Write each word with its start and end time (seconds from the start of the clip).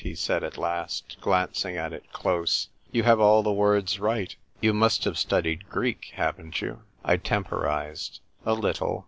he 0.03 0.15
said 0.15 0.43
at 0.43 0.57
last, 0.57 1.15
glancing 1.21 1.77
at 1.77 1.93
it 1.93 2.11
close." 2.11 2.67
You 2.91 3.03
have 3.03 3.19
all 3.19 3.43
the 3.43 3.53
words 3.53 3.99
right. 3.99 4.35
You 4.59 4.73
must 4.73 5.03
have 5.03 5.15
studied 5.15 5.69
Greek, 5.69 6.13
haven't 6.15 6.59
you?" 6.59 6.81
I 7.05 7.17
temporised." 7.17 8.19
A 8.47 8.55
little." 8.55 8.99